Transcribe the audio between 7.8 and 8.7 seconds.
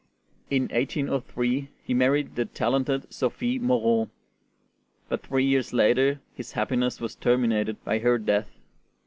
by her death.